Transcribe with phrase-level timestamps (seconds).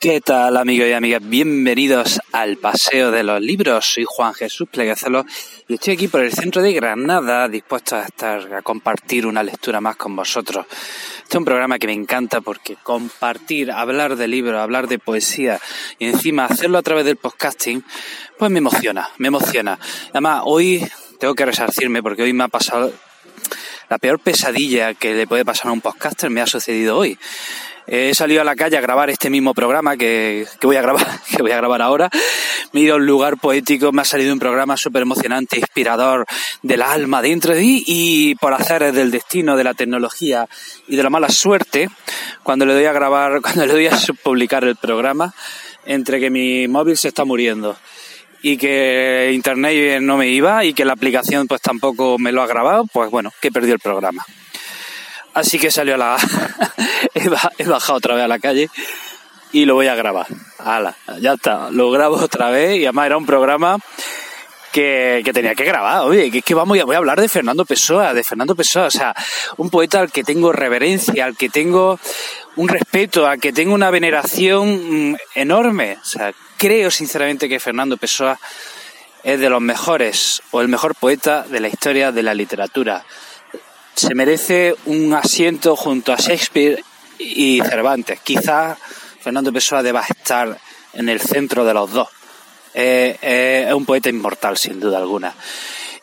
[0.00, 1.20] ¿Qué tal amigos y amigas?
[1.24, 3.84] Bienvenidos al Paseo de los Libros.
[3.84, 5.26] Soy Juan Jesús Pleguezalo
[5.66, 9.80] y estoy aquí por el centro de Granada dispuesto a estar a compartir una lectura
[9.80, 10.66] más con vosotros.
[10.70, 15.58] Este es un programa que me encanta porque compartir, hablar de libros, hablar de poesía
[15.98, 17.82] y encima hacerlo a través del podcasting,
[18.38, 19.80] pues me emociona, me emociona.
[20.10, 20.88] Además, hoy
[21.18, 22.92] tengo que resarcirme porque hoy me ha pasado
[23.88, 27.18] la peor pesadilla que le puede pasar a un podcaster me ha sucedido hoy.
[27.90, 31.40] He salido a la calle a grabar este mismo programa que, voy a grabar, que
[31.40, 32.10] voy a grabar ahora.
[32.72, 36.26] Me he ido a un lugar poético, me ha salido un programa súper emocionante, inspirador
[36.62, 40.46] del alma dentro de mí y por hacer del destino, de la tecnología
[40.86, 41.88] y de la mala suerte,
[42.42, 45.32] cuando le doy a grabar, cuando le doy a publicar el programa,
[45.86, 47.74] entre que mi móvil se está muriendo
[48.42, 52.46] y que internet no me iba y que la aplicación pues tampoco me lo ha
[52.46, 54.26] grabado, pues bueno, que perdió el programa.
[55.38, 56.16] Así que salió a la...
[57.58, 58.68] he bajado otra vez a la calle
[59.52, 60.26] y lo voy a grabar.
[60.58, 63.78] Hala, ya está, lo grabo otra vez y además era un programa
[64.72, 66.02] que, tenía que grabar.
[66.02, 68.90] Oye, que es que vamos, voy a hablar de Fernando Pessoa, de Fernando Pessoa, o
[68.90, 69.14] sea,
[69.58, 72.00] un poeta al que tengo reverencia, al que tengo
[72.56, 75.98] un respeto, al que tengo una veneración mm, enorme.
[76.02, 78.36] O sea, creo sinceramente que Fernando Pessoa
[79.22, 83.04] es de los mejores o el mejor poeta de la historia de la literatura
[83.98, 86.82] se merece un asiento junto a Shakespeare
[87.18, 88.20] y Cervantes.
[88.20, 88.78] Quizás
[89.20, 90.56] Fernando Pessoa deba estar
[90.92, 92.08] en el centro de los dos.
[92.72, 95.34] es un poeta inmortal, sin duda alguna.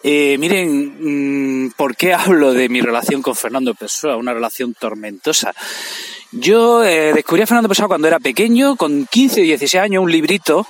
[0.03, 4.17] miren, mm, ¿por qué hablo de mi relación con Fernando Pessoa?
[4.17, 5.53] Una relación tormentosa.
[6.33, 10.11] Yo eh, descubrí a Fernando Pessoa cuando era pequeño, con 15 o 16 años, un
[10.11, 10.67] librito,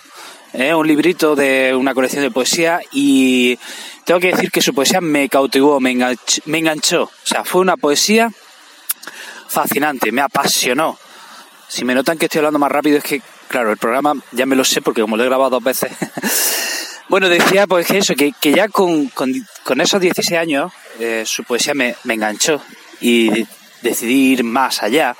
[0.57, 3.59] eh, un librito de una colección de poesía y
[4.05, 8.31] tengo que decir que su poesía me cautivó, me enganchó, O sea, fue una poesía
[9.49, 10.97] fascinante, me apasionó.
[11.67, 14.55] Si me notan que estoy hablando más rápido es que, claro, el programa ya me
[14.55, 15.91] lo sé porque como lo he grabado dos veces.
[17.09, 19.11] bueno, decía pues que eso, que, ya con,
[19.81, 22.61] esos 16 años eh, su poesía me, enganchó
[23.01, 23.45] y
[23.81, 25.17] decidí ir más allá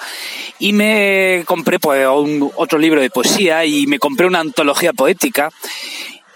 [0.60, 5.52] y me compré pues otro libro de poesía y me compré una antología poética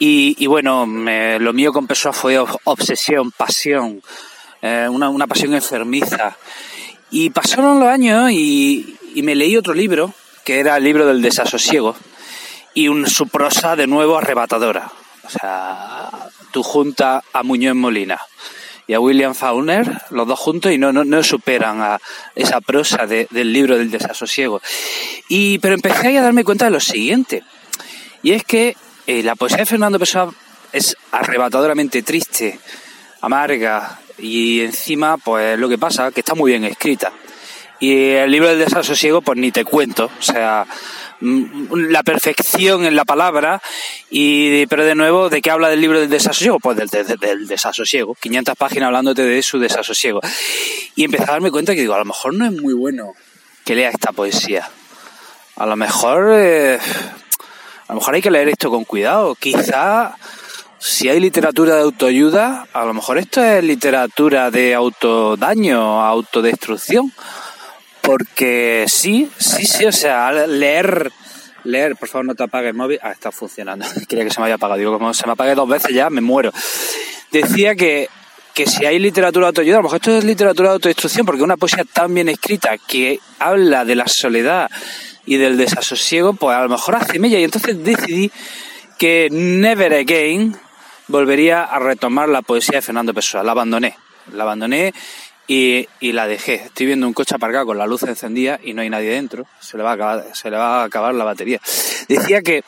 [0.02, 4.02] y, bueno, lo mío con Pessoa fue obsesión, pasión,
[4.62, 6.38] eh, una, pasión enfermiza.
[7.12, 10.14] Y pasaron los años y, me leí otro libro,
[10.46, 11.98] que era el libro del desasosiego,
[12.74, 14.90] y un, su prosa de nuevo arrebatadora.
[15.26, 16.10] O sea,
[16.52, 18.22] tú junta a Muñoz Molina
[18.90, 22.00] y a William Faulkner, los dos juntos, y no, no, no superan a
[22.34, 24.64] esa prosa del libro del desasosiego.
[25.28, 27.44] Y, pero empecé a darme cuenta de lo siguiente,
[28.24, 30.34] y es que eh, la poesía de Fernando Pessoa
[30.74, 32.60] es arrebatadoramente triste,
[33.22, 37.12] amarga y encima, pues lo que pasa, que está muy bien escrita.
[37.80, 40.66] Y el libro del desasosiego, pues ni te cuento, o sea,
[41.22, 43.62] mm, la perfección en la palabra,
[44.10, 46.60] y pero de nuevo, ¿de qué habla del libro del desasosiego?
[46.60, 50.20] Pues del, desasosiego, 500 páginas hablándote de su desasosiego.
[50.96, 53.14] Y empecé a darme cuenta que digo, a lo mejor no es muy bueno
[53.64, 54.70] que lea esta poesía.
[55.56, 56.80] A lo mejor, eh,
[57.88, 59.36] a lo mejor hay que leer esto con cuidado.
[59.36, 60.16] Quizá
[60.80, 67.12] si hay literatura de autoayuda, a lo mejor esto es literatura de autodaño, autodestrucción.
[68.10, 71.12] Porque sí, sí, sí, o sea, leer,
[71.64, 73.00] leer, por favor no te apagues el móvil.
[73.04, 73.86] Ah, está funcionando.
[74.10, 74.80] Quería que se me haya apagado.
[74.80, 76.52] Digo, como se me apague dos veces ya, me muero.
[77.32, 78.10] Decía que,
[78.56, 81.44] que si hay literatura de autoayuda, a lo mejor esto es literatura de autodestrucción, porque
[81.44, 84.72] una poesía tan bien escrita que habla de la soledad,
[85.28, 87.40] y del desasosiego, pues a lo mejor hace mella.
[87.40, 88.32] Y entonces decidí
[88.98, 90.58] que Never Again
[91.08, 93.44] volvería a retomar la poesía de Fernando Pessoa.
[93.44, 93.96] La abandoné,
[94.34, 94.96] la abandoné
[95.50, 96.56] y, la dejé.
[96.66, 99.48] Estoy viendo un coche aparcado con la luz encendida y no hay nadie dentro.
[99.60, 101.60] Se le va a acabar, se le va a acabar la batería.
[102.08, 102.64] Decía que,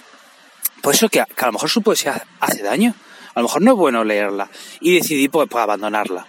[0.81, 2.95] pues eso, que a, lo mejor su poesía hace daño.
[3.35, 4.49] A lo mejor no es bueno leerla.
[4.79, 6.25] Y decidí, pues, pues abandonarla.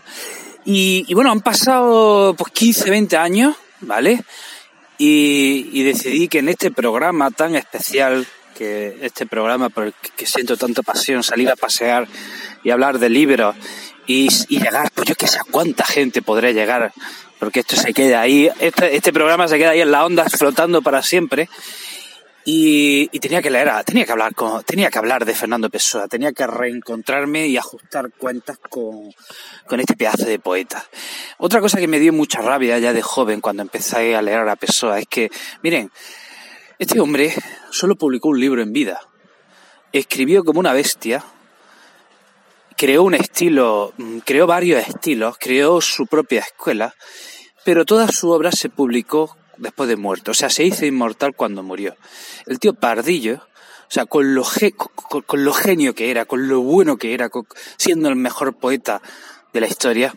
[0.67, 4.23] Y, y, bueno, han pasado pues 15, 20 años, ¿vale?
[4.99, 8.27] Y, decidí que en este programa tan especial,
[8.57, 12.07] que este programa por el que siento tanta pasión, salir a pasear
[12.63, 13.57] y hablar de libros
[14.07, 16.93] y, llegar, pues yo que sé cuánta gente podré llegar,
[17.39, 20.83] porque esto se queda ahí, este, este programa se queda ahí en la onda flotando
[20.83, 21.49] para siempre.
[22.45, 26.33] Y, tenía que leer, tenía que hablar con, tenía que hablar de Fernando Pessoa, tenía
[26.33, 29.13] que reencontrarme y ajustar cuentas con,
[29.69, 30.85] con este pedazo de poeta.
[31.39, 34.57] Otra cosa que me dio mucha rabia ya de joven cuando empecé a leer a
[34.57, 35.31] Pessoa es que,
[35.63, 35.93] miren,
[36.81, 37.33] este hombre
[37.71, 39.01] solo publicó un libro en vida.
[39.93, 41.25] Escribió como una bestia,
[42.83, 46.97] creó un estilo, mm, creó varios estilos, creó su propia escuela,
[47.65, 50.33] pero toda su obra se publicó después de muerto.
[50.33, 51.95] O sea, se hizo inmortal cuando murió.
[52.45, 54.45] El tío Pardillo, o sea, con lo,
[55.27, 57.31] con, lo genio que era, con lo bueno que era,
[57.77, 59.01] siendo el mejor poeta
[59.53, 60.13] de la historia,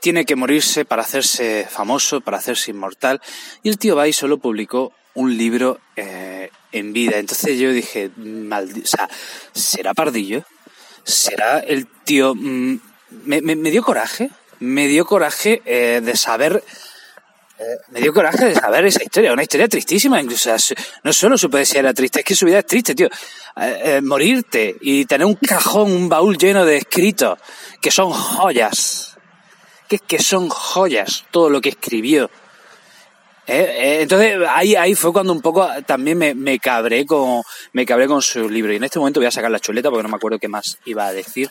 [0.00, 3.20] tiene que morirse para hacerse famoso, para hacerse inmortal.
[3.62, 7.18] Y el tío va y solo publicó un libro eh, en vida.
[7.18, 9.08] Entonces yo dije, o sea,
[9.52, 10.44] ¿será Pardillo?
[11.04, 12.34] ¿Será el tío?
[12.34, 12.80] Mm,
[13.24, 14.30] me, me, dio coraje,
[14.60, 16.64] me dio coraje eh, de saber
[17.58, 20.50] eh, me dio coraje de saber esa historia, una historia tristísima, incluso
[21.04, 23.08] no solo su poesía era triste, es que su vida es triste, tío.
[24.02, 27.38] morirte y tener un cajón, un baúl lleno de escritos
[27.80, 29.16] que son joyas,
[29.88, 32.28] que, que son joyas todo lo que escribió.
[33.46, 37.42] Eh, eh, entonces ahí, ahí fue cuando un poco también me, me, cabré con
[37.72, 38.72] me cabré con su libro.
[38.72, 40.78] Y en este momento voy a sacar la chuleta porque no me acuerdo qué más
[40.86, 41.50] iba a decir.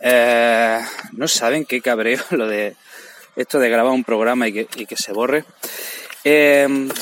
[0.00, 0.80] Eh,
[1.12, 2.76] no saben qué cabreo lo de
[3.36, 5.44] esto de grabar un programa y que, y que se borre.
[6.24, 6.92] Un,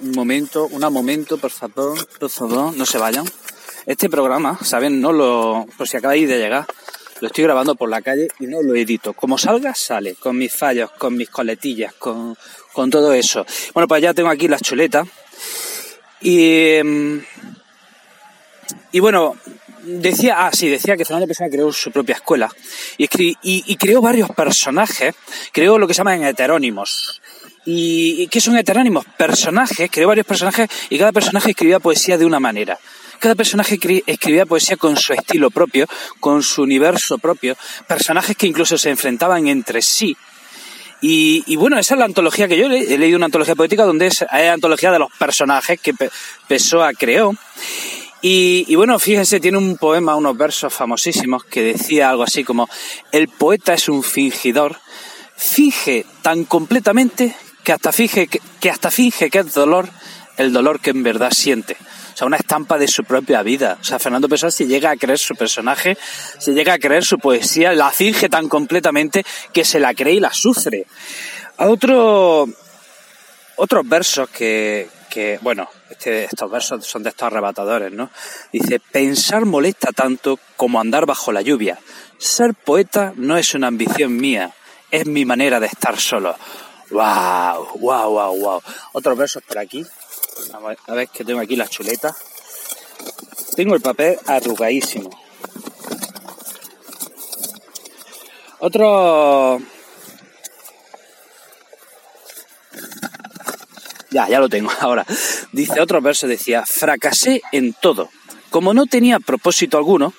[0.00, 3.24] un momento un momento por favor por favor no se vayan.
[3.86, 6.66] Este programa saben no lo por si acabáis de llegar
[7.20, 9.12] lo estoy grabando por la calle y no lo edito.
[9.12, 12.36] Como salga, sale, con mis fallos, con mis coletillas, con,
[12.90, 13.44] todo eso.
[13.74, 15.06] Bueno, pues ya tengo aquí las chuletas.
[16.20, 17.22] Y, em,
[18.92, 19.36] y bueno,
[19.82, 22.50] decía, ah, sí, decía que Fernando Pessoa creó su propia escuela
[22.98, 23.08] y,
[23.42, 25.14] y, creó varios personajes,
[25.52, 27.20] creó lo que se llaman heterónimos.
[27.66, 29.04] ¿Y, y qué son heterónimos?
[29.18, 32.78] Personajes, creó varios personajes y cada personaje escribía poesía de una manera.
[33.20, 35.86] Cada personaje escribía poesía con su estilo propio,
[36.20, 37.54] con su universo propio,
[37.86, 40.16] personajes que incluso se enfrentaban entre sí.
[41.02, 44.24] Y, bueno, esa es la antología que yo he, leído una antología poética donde es,
[44.32, 45.92] la antología de los personajes que
[46.48, 47.34] Pessoa creó.
[48.22, 52.70] Y, y, bueno, fíjense, tiene un poema, unos versos famosísimos que decía algo así como,
[53.12, 54.78] el poeta es un fingidor,
[55.36, 59.90] finge tan completamente que hasta finge que, que hasta finge que es dolor
[60.38, 61.76] el dolor que en verdad siente
[62.16, 63.78] sea, una estampa de su propia vida.
[63.80, 65.96] O sea, Fernando Pessoa se llega a creer su personaje,
[66.38, 70.20] se llega a creer su poesía, la finge tan completamente que se la cree y
[70.20, 70.86] la sufre.
[71.58, 72.48] Otro,
[73.56, 78.10] otros versos que, que bueno, este, estos versos son de estos arrebatadores, ¿no?
[78.52, 81.78] Dice, pensar molesta tanto como andar bajo la lluvia.
[82.16, 84.54] Ser poeta no es una ambición mía,
[84.90, 86.36] es mi manera de estar solo.
[86.90, 87.78] ¡Wow!
[87.78, 88.62] ¡Wow, wow, wow!
[88.92, 89.84] Otros versos por aquí.
[90.86, 92.16] A ver que tengo aquí las chuletas.
[93.56, 95.10] Tengo el papel arrugadísimo.
[98.60, 99.60] Otro...
[104.10, 105.06] Ya, ya lo tengo ahora.
[105.52, 108.08] Dice otro verso, decía, fracasé en todo.
[108.50, 110.12] Como no tenía propósito alguno,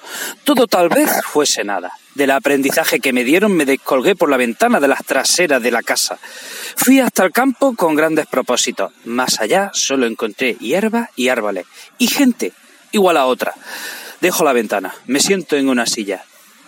[0.44, 1.92] todo tal vez fuese nada.
[2.16, 5.84] Del aprendizaje que me dieron me descolgué por la ventana de las traseras de la
[5.84, 6.18] casa.
[6.76, 8.92] Fui hasta el campo con grandes propósitos.
[9.06, 11.66] Más allá solo encontré hierba y árboles.
[11.98, 12.54] Y gente,
[12.92, 13.54] igual a otra.
[14.22, 16.24] Dejo la ventana, me siento en una silla.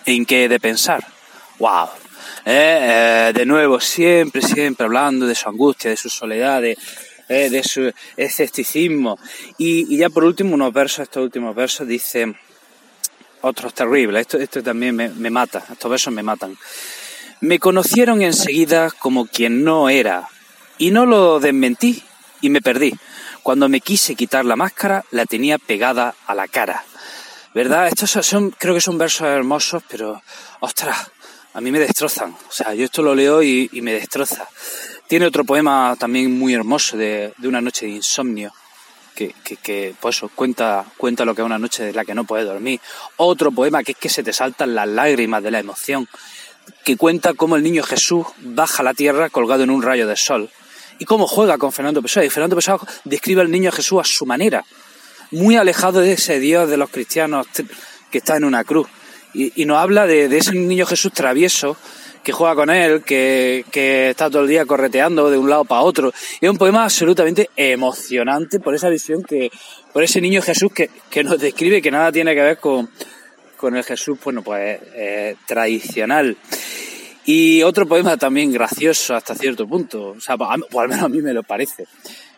[0.05, 1.05] ¿En qué he de pensar?
[1.59, 1.87] ¡Wow!
[2.45, 6.61] Eh, eh, de nuevo, siempre, siempre hablando de su angustia, de su soledad,
[7.29, 9.17] eh, de su escepticismo.
[9.57, 12.33] Y, y, ya por último, unos versos, estos últimos versos, dice
[13.41, 14.27] otros terribles.
[14.33, 16.57] Esto, también me, me mata, estos versos me matan.
[17.41, 20.29] Me conocieron enseguida como quien no era,
[20.77, 22.03] y no lo desmentí
[22.41, 22.93] y me perdí.
[23.41, 26.85] Cuando me quise quitar la máscara, la tenía pegada a la cara.
[27.53, 27.87] ¿Verdad?
[27.87, 30.21] Estos son, creo que son versos hermosos, pero,
[30.59, 31.11] ostras,
[31.53, 32.31] a mí me destrozan.
[32.31, 34.47] O sea, yo esto lo leo y, me destroza.
[35.07, 38.51] Tiene otro poema también muy hermoso de, de una noche de insomnio,
[39.15, 42.23] que, que, que, pues cuenta, cuenta lo que es una noche de la que no
[42.23, 42.79] puedes dormir.
[43.17, 46.07] Otro poema que es que se te saltan las lágrimas de la emoción,
[46.83, 50.15] que cuenta cómo el niño Jesús baja a la tierra colgado en un rayo de
[50.15, 50.49] sol
[50.99, 52.25] y cómo juega con Fernando Pessoa.
[52.25, 54.63] Y Fernando Pessoa describe al niño Jesús a su manera,
[55.31, 57.47] muy alejado de ese Dios de los cristianos
[58.09, 58.87] que está en una cruz.
[59.33, 61.75] Y, nos habla de, ese niño Jesús travieso
[62.23, 65.81] que juega con él, que, que está todo el día correteando de un lado para
[65.81, 66.13] otro.
[66.39, 69.51] Es un poema absolutamente emocionante por esa visión que,
[69.91, 72.89] por ese niño Jesús que, que nos describe que nada tiene que ver con,
[73.57, 76.37] con el Jesús, bueno, pues eh, tradicional.
[77.25, 81.21] Y otro poema también gracioso hasta cierto punto, o sea, o al menos a mí
[81.21, 81.87] me lo parece,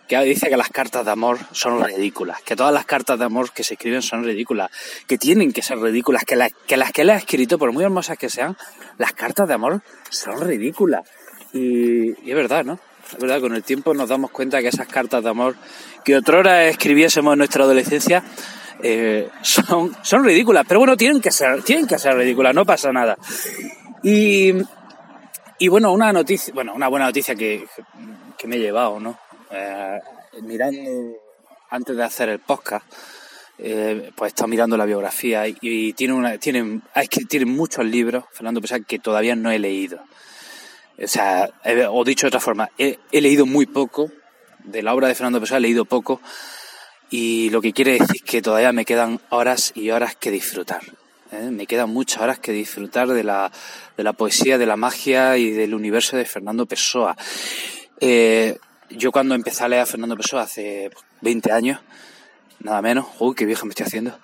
[0.07, 3.51] que dice que las cartas de amor son ridículas, que todas las cartas de amor
[3.51, 4.69] que se escriben son ridículas,
[5.07, 8.17] que tienen que ser ridículas, que, que las que él ha escrito, por muy hermosas
[8.17, 8.55] que sean,
[8.97, 11.07] las cartas de amor son ridículas.
[11.53, 12.79] Y, y es verdad, ¿no?
[13.11, 15.55] Es verdad, con el tiempo nos damos cuenta que esas cartas de amor
[16.03, 18.23] que otrora escribiésemos en nuestra adolescencia
[18.81, 22.91] eh, son, son ridículas, pero bueno, tienen que ser, tienen que ser ridículas, no pasa
[22.91, 23.17] nada.
[24.03, 24.53] Y,
[25.57, 27.65] Y bueno, una noticia, bueno, una buena noticia que,
[28.37, 29.17] que me he llevado, ¿no?
[29.51, 29.99] Eh,
[30.41, 31.17] mirando
[31.69, 32.85] antes de hacer el podcast,
[33.57, 36.81] eh, pues he estado mirando la biografía y, tiene una, tiene,
[37.29, 39.99] tiene muchos libros, Fernando Pessoa, que todavía no he leído.
[41.01, 41.49] O sea,
[41.89, 44.11] o dicho de otra forma, he, leído muy poco,
[44.63, 46.21] de la obra de Fernando Pessoa he leído poco,
[47.09, 50.81] y lo que quiere decir que todavía me quedan horas y horas que disfrutar.
[51.31, 51.49] ¿eh?
[51.51, 53.51] Me quedan muchas horas que disfrutar de la,
[53.95, 57.15] de la poesía, de la magia y del universo de Fernando Pessoa.
[58.89, 60.89] Yo cuando empecé a leer a Fernando Pessoa hace
[61.21, 61.79] 20 años,
[62.59, 64.17] nada menos, uy, qué viejo me estoy haciendo.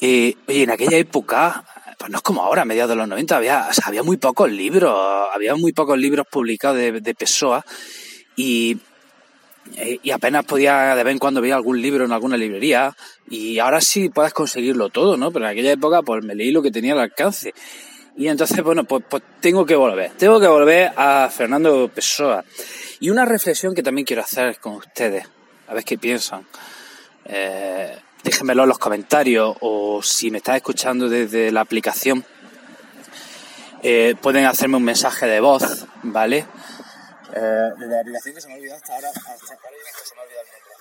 [0.00, 1.64] Y, oye, en aquella época,
[1.98, 4.94] pues no es como ahora, a mediados de los 90, había, había muy pocos libros,
[5.32, 7.64] había muy pocos libros publicados de, de Pessoa
[8.36, 8.78] y,
[10.02, 12.94] y apenas podía, de vez en cuando veía algún libro en alguna librería
[13.30, 15.30] y ahora sí puedes conseguirlo todo, ¿no?
[15.30, 17.54] Pero en aquella época pues me leí lo que tenía al alcance.
[18.16, 22.44] Y entonces, bueno, pues, pues tengo que volver, tengo que volver a Fernando Pessoa.
[23.02, 25.26] Y una reflexión que también quiero hacer con ustedes,
[25.66, 26.46] a ver qué piensan.
[27.24, 32.24] Eh, déjenmelo en los comentarios o si me estás escuchando desde la aplicación,
[33.82, 36.46] eh, pueden hacerme un mensaje de voz, ¿vale?
[37.34, 40.20] Eh, la aplicación que se me ha olvidado hasta ahora, hasta ahora que se me
[40.20, 40.72] ha olvidado el nombre.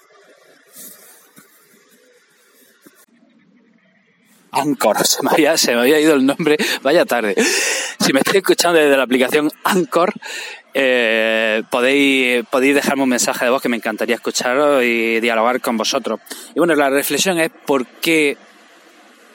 [4.51, 7.33] Anchor, se me, había, se me había ido el nombre, vaya tarde.
[7.99, 10.13] Si me estoy escuchando desde la aplicación Anchor,
[10.73, 15.77] eh, podéis, podéis dejarme un mensaje de voz que me encantaría escucharos y dialogar con
[15.77, 16.19] vosotros.
[16.55, 18.37] Y bueno, la reflexión es por qué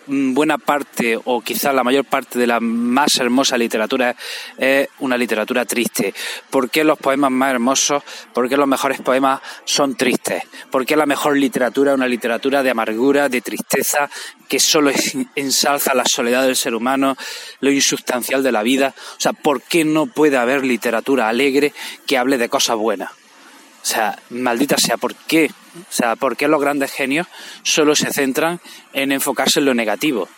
[0.06, 4.14] buena parte o quizás la mayor parte de la más hermosa literatura
[4.58, 6.14] es una literatura triste.
[6.50, 10.44] ¿Por qué los poemas más hermosos, por qué los mejores poemas son tristes?
[10.70, 14.08] ¿Por qué la mejor literatura es una literatura de amargura, de tristeza,
[14.48, 14.90] que solo
[15.34, 17.16] ensalza la soledad del ser humano,
[17.60, 18.94] lo insustancial de la vida?
[19.16, 21.72] O sea, ¿por qué no puede haber literatura alegre
[22.06, 23.10] que hable de cosas buenas?
[23.10, 25.50] O sea, maldita sea, ¿por qué?
[25.80, 27.26] O sea, ¿por qué los grandes genios
[27.62, 28.60] solo se centran
[28.92, 30.28] en enfocarse en lo negativo?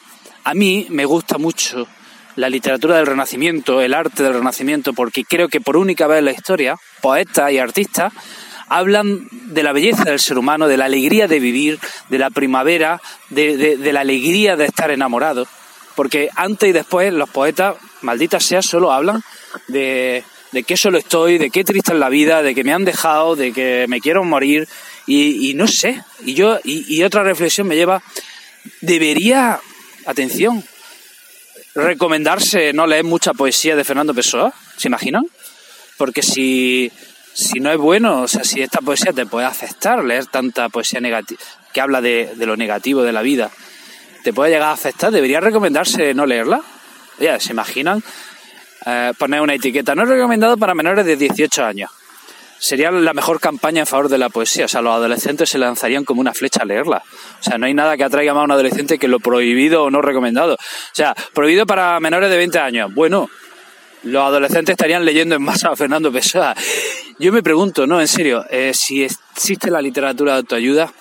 [0.44, 1.86] A mí me gusta mucho
[2.36, 6.26] la literatura del Renacimiento, el arte del Renacimiento, porque creo que por única vez en
[6.26, 8.12] la historia, poetas y artistas
[8.68, 13.00] hablan de la belleza del ser humano, de la alegría de vivir, de la primavera,
[13.30, 15.46] de, la alegría de estar enamorado.
[15.96, 19.22] Porque antes y después los poetas, malditas sea, solo hablan
[19.66, 22.84] de, de qué solo estoy, de qué triste es la vida, de que me han
[22.84, 24.68] dejado, de que me quiero morir
[25.08, 26.02] y, no sé.
[26.24, 28.02] Y yo y, otra reflexión me lleva,
[28.80, 29.60] debería,
[30.06, 30.62] atención,
[31.74, 35.26] recomendarse no leer mucha poesía de Fernando Pessoa, ¿se imaginan?
[35.96, 36.92] Porque si,
[37.34, 41.00] si no es bueno, o sea, si esta poesía te puede afectar, leer tanta poesía
[41.00, 41.40] negativa
[41.72, 43.50] que habla de, de lo negativo de la vida,
[44.22, 46.62] te puede llegar a afectar, debería recomendarse no leerla.
[47.18, 48.02] Ya, ¿se imaginan?
[48.86, 49.94] Eh, poner una etiqueta.
[49.94, 51.90] No es recomendado para menores de 18 años.
[52.58, 54.64] Sería la mejor campaña en favor de la poesía.
[54.64, 57.02] O sea, los adolescentes se lanzarían como una flecha a leerla.
[57.40, 59.90] O sea, no hay nada que atraiga más a un adolescente que lo prohibido o
[59.90, 60.54] no recomendado.
[60.54, 62.94] O sea, prohibido para menores de 20 años.
[62.94, 63.30] Bueno,
[64.02, 66.54] los adolescentes estarían leyendo en masa a Fernando Pessoa.
[67.18, 70.92] Yo me pregunto, no, en serio, eh, si existe la literatura de autoayuda,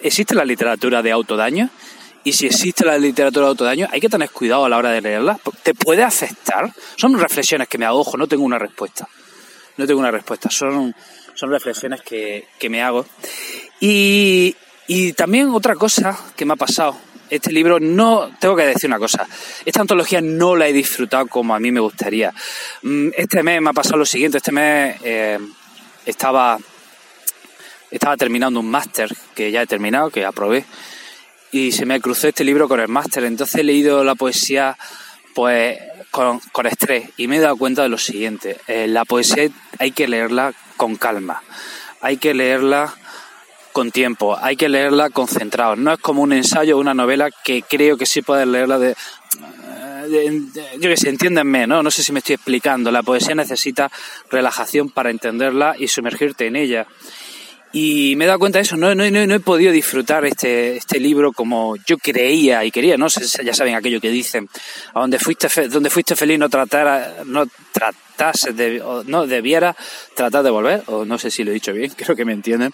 [0.00, 1.70] ¿existe la literatura de autodaño?
[2.22, 5.00] Y si existe la literatura de autodaño, hay que tener cuidado a la hora de
[5.00, 5.38] leerla.
[5.62, 6.72] ¿Te puede afectar?
[6.96, 9.08] Son reflexiones que me hago, no tengo una respuesta.
[9.76, 10.94] No tengo una respuesta, son,
[11.34, 13.06] son reflexiones que, que me hago.
[13.80, 14.56] Y,
[14.86, 16.96] y también otra cosa que me ha pasado.
[17.28, 19.26] Este libro no, tengo que decir una cosa,
[19.64, 22.32] esta antología no la he disfrutado como a mí me gustaría.
[22.82, 25.38] Mm, este mes me ha pasado lo siguiente, este mes eh,
[26.04, 26.56] estaba,
[27.90, 30.64] estaba terminando un máster que ya he terminado, que aprobé,
[31.50, 33.24] y se me cruzó este libro con el máster.
[33.24, 34.76] Entonces he leído la poesía
[35.34, 35.78] pues
[36.52, 38.58] con, estrés y me he dado cuenta de lo siguiente.
[38.68, 41.42] Eh, la poesía hay que leerla con calma,
[42.00, 42.94] hay que leerla
[43.72, 45.76] con tiempo, hay que leerla concentrado.
[45.76, 48.96] No es como un ensayo o una novela que creo que sí puedes leerla de,
[50.78, 51.82] yo que sé, entiéndanme, ¿no?
[51.82, 52.90] No sé si me estoy explicando.
[52.90, 53.90] La poesía necesita
[54.30, 56.86] relajación para entenderla y sumergirte en ella.
[57.78, 60.98] Y me he dado cuenta de eso, no, no, no, he podido disfrutar este, este
[60.98, 63.08] libro como yo creía y quería, ¿no?
[63.08, 64.48] Ya saben aquello que dicen,
[64.94, 69.76] a donde fuiste, donde fuiste feliz no tratara, no tratase de, no debiera
[70.14, 72.72] tratar de volver, o no sé si lo he dicho bien, creo que me entienden.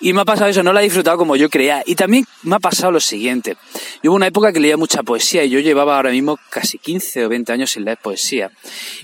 [0.00, 1.82] Y me ha pasado eso, no la he disfrutado como yo creía.
[1.84, 3.58] Y también me ha pasado lo siguiente,
[4.02, 7.26] yo hubo una época que leía mucha poesía y yo llevaba ahora mismo casi 15
[7.26, 8.50] o 20 años sin leer poesía.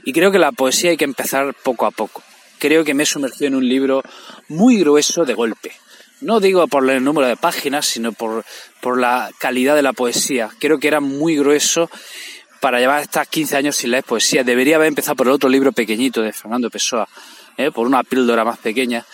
[0.03, 2.23] Y creo que la poesía hay que empezar poco a poco
[2.59, 4.03] creo que me he sumergido en un libro
[4.49, 5.73] muy grueso de golpe.
[6.21, 8.45] No digo por el número de páginas, sino por,
[8.81, 10.49] por la calidad de la poesía.
[10.59, 11.91] Creo que era muy grueso
[12.61, 14.43] para llevar estas 15 años sin leer poesía.
[14.43, 17.07] Debería haber empezado por el otro libro pequeñito de Fernando Pessoa,
[17.57, 17.71] ¿eh?
[17.71, 19.05] por una píldora más pequeña,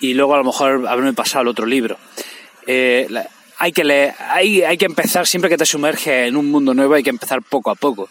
[0.00, 1.98] y luego a lo mejor haberme pasado el otro libro.
[2.66, 3.08] Eh,
[3.58, 6.94] hay que leer, hay, hay que empezar, siempre que te sumerges en un mundo nuevo,
[6.94, 8.08] hay que empezar poco a poco.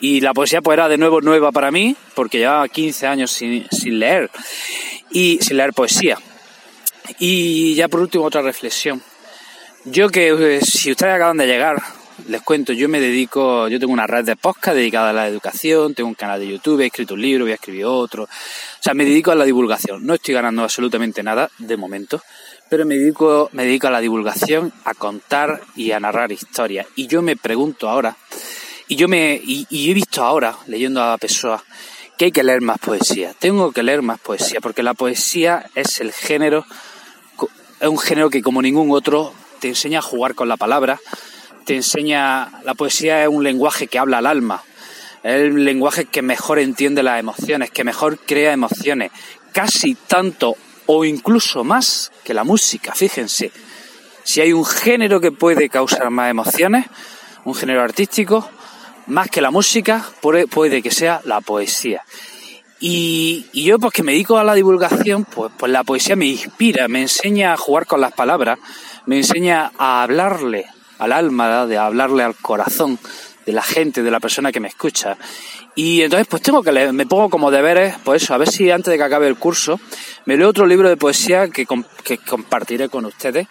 [0.00, 3.66] Y la poesía pues era de nuevo nueva para mí, porque llevaba 15 años sin,
[3.70, 4.30] sin leer,
[5.10, 6.18] y sin leer poesía.
[7.18, 9.02] Y ya por último otra reflexión.
[9.84, 11.80] Yo que eh, si ustedes acaban de llegar,
[12.28, 15.94] les cuento, yo me dedico, yo tengo una red de podcast dedicada a la educación,
[15.94, 18.24] tengo un canal de YouTube, he escrito un libro, voy a escribir otro.
[18.24, 18.28] O
[18.80, 20.04] sea, me dedico a la divulgación.
[20.04, 22.20] No estoy ganando absolutamente nada de momento,
[22.68, 26.86] pero me dedico, me dedico a la divulgación, a contar y a narrar historias.
[26.96, 28.16] Y yo me pregunto ahora,
[28.88, 31.62] y yo me, y, he visto ahora, leyendo a Pessoa,
[32.16, 33.34] que hay que leer más poesía.
[33.38, 36.64] Tengo que leer más poesía, porque la poesía es el género,
[37.80, 41.00] es un género que como ningún otro te enseña a jugar con la palabra,
[41.64, 44.62] te enseña, la poesía es un lenguaje que habla al alma,
[45.24, 49.10] es el lenguaje que mejor entiende las emociones, que mejor crea emociones,
[49.52, 53.50] casi tanto o incluso más que la música, fíjense.
[54.22, 56.86] Si hay un género que puede causar más emociones,
[57.44, 58.48] un género artístico,
[59.06, 62.02] más que la música, puede, que sea la poesía.
[62.78, 66.88] Y, yo, pues que me dedico a la divulgación, pues, pues la poesía me inspira,
[66.88, 68.58] me enseña a jugar con las palabras,
[69.06, 70.66] me enseña a hablarle
[70.98, 72.98] al alma, de hablarle al corazón
[73.46, 75.16] de la gente, de la persona que me escucha.
[75.74, 78.70] Y entonces pues tengo que leer, me pongo como deberes, pues eso, a ver si
[78.70, 79.78] antes de que acabe el curso
[80.24, 81.66] me leo otro libro de poesía que,
[82.02, 83.46] que compartiré con ustedes.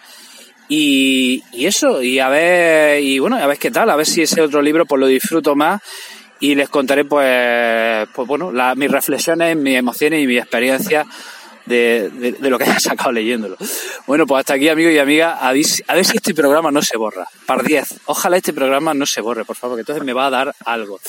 [0.68, 4.22] Y, y, eso, y a ver, y bueno, a ver qué tal, a ver si
[4.22, 5.80] ese otro libro pues lo disfruto más
[6.40, 11.06] y les contaré pues, pues bueno, mis reflexiones, mis emociones y mis experiencias
[11.66, 13.56] de, de, lo que haya sacado leyéndolo.
[14.06, 15.38] Bueno, pues hasta aquí, amigos y amigas.
[15.40, 17.28] A ver, si este programa no se borra.
[17.46, 18.00] Par 10.
[18.06, 21.00] Ojalá este programa no se borre, por favor, que entonces me va a dar algo.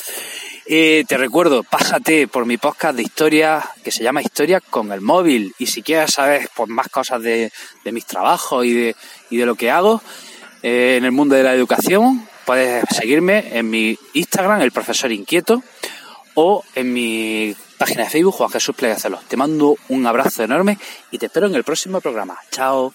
[0.70, 5.00] Eh, te recuerdo, pásate por mi podcast de historia que se llama Historia con el
[5.00, 5.54] móvil.
[5.58, 7.52] Y si quieres saber pues, más cosas de,
[7.86, 8.96] de mis trabajos y de,
[9.30, 10.02] y de lo que hago
[10.64, 15.64] eh, en el mundo de la educación, puedes seguirme en mi Instagram, el profesor inquieto,
[16.34, 19.24] o en mi página de Facebook, Juan Jesús Plegacelos.
[19.26, 20.78] Te mando un abrazo enorme
[21.12, 22.38] y te espero en el próximo programa.
[22.52, 22.94] Chao.